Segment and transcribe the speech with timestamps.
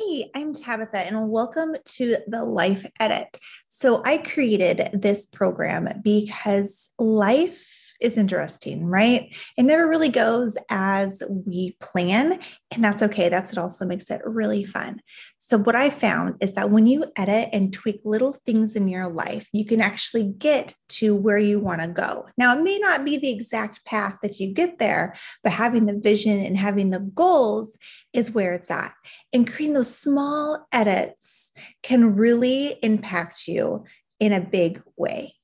[0.00, 3.38] Hey, I'm Tabitha, and welcome to the Life Edit.
[3.68, 9.34] So, I created this program because life is interesting, right?
[9.56, 12.40] It never really goes as we plan,
[12.70, 13.28] and that's okay.
[13.28, 15.00] That's what also makes it really fun.
[15.38, 19.08] So, what I found is that when you edit and tweak little things in your
[19.08, 22.26] life, you can actually get to where you want to go.
[22.38, 25.98] Now, it may not be the exact path that you get there, but having the
[25.98, 27.76] vision and having the goals
[28.12, 28.92] is where it's at.
[29.32, 33.84] And creating those small edits can really impact you
[34.20, 35.34] in a big way.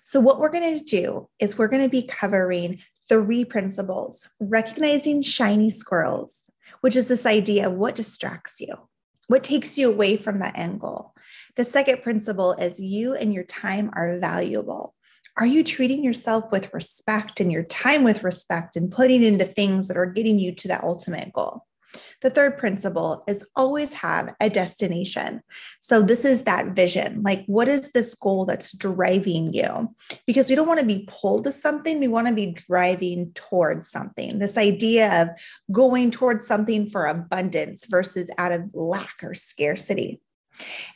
[0.00, 5.22] So, what we're going to do is we're going to be covering three principles recognizing
[5.22, 6.44] shiny squirrels,
[6.80, 8.74] which is this idea of what distracts you,
[9.26, 11.14] what takes you away from that end goal.
[11.56, 14.94] The second principle is you and your time are valuable.
[15.36, 19.88] Are you treating yourself with respect and your time with respect and putting into things
[19.88, 21.64] that are getting you to that ultimate goal?
[22.20, 25.42] The third principle is always have a destination.
[25.80, 27.22] So, this is that vision.
[27.22, 29.94] Like, what is this goal that's driving you?
[30.26, 33.90] Because we don't want to be pulled to something, we want to be driving towards
[33.90, 34.38] something.
[34.38, 35.28] This idea of
[35.72, 40.20] going towards something for abundance versus out of lack or scarcity.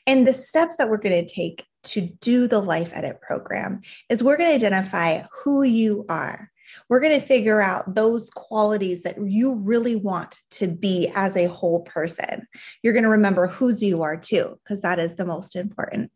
[0.07, 4.23] And the steps that we're going to take to do the Life Edit program is
[4.23, 6.52] we're going to identify who you are.
[6.89, 11.48] We're going to figure out those qualities that you really want to be as a
[11.48, 12.47] whole person.
[12.83, 16.11] You're going to remember whose you are too, because that is the most important.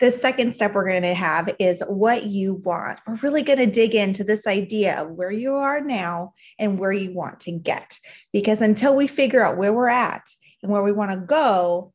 [0.00, 2.98] The second step we're going to have is what you want.
[3.06, 6.92] We're really going to dig into this idea of where you are now and where
[6.92, 7.98] you want to get.
[8.32, 10.22] Because until we figure out where we're at
[10.62, 11.92] and where we want to go,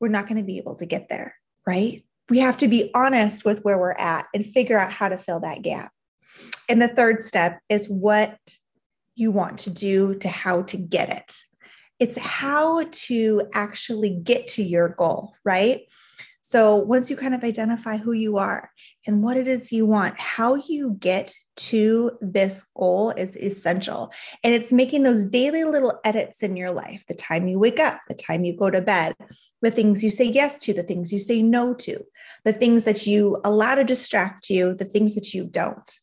[0.00, 1.34] we're not going to be able to get there,
[1.66, 2.04] right?
[2.28, 5.40] We have to be honest with where we're at and figure out how to fill
[5.40, 5.92] that gap.
[6.68, 8.38] And the third step is what
[9.14, 11.34] you want to do to how to get it.
[11.98, 15.80] It's how to actually get to your goal, right?
[16.50, 18.70] So once you kind of identify who you are
[19.06, 24.10] and what it is you want, how you get to this goal is essential.
[24.42, 28.00] And it's making those daily little edits in your life the time you wake up,
[28.08, 29.14] the time you go to bed,
[29.60, 32.02] the things you say yes to, the things you say no to,
[32.46, 35.98] the things that you allow to distract you, the things that you don't.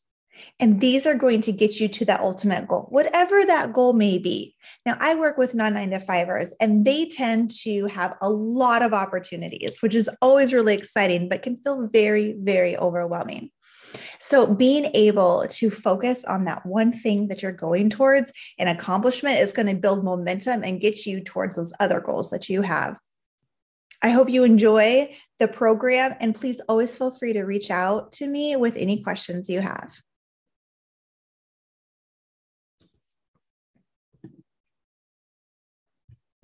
[0.60, 4.18] And these are going to get you to that ultimate goal, whatever that goal may
[4.18, 4.56] be.
[4.86, 8.82] Now, I work with non nine to fivers, and they tend to have a lot
[8.82, 13.52] of opportunities, which is always really exciting, but can feel very, very overwhelming.
[14.20, 19.40] So, being able to focus on that one thing that you're going towards an accomplishment
[19.40, 22.98] is going to build momentum and get you towards those other goals that you have.
[24.02, 28.28] I hope you enjoy the program, and please always feel free to reach out to
[28.28, 29.94] me with any questions you have.